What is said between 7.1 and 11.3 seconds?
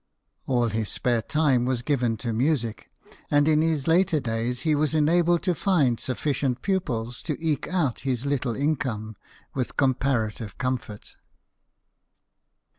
to eke out his little income with comparative comfort.